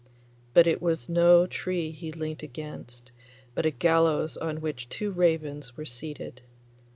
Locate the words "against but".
2.41-3.67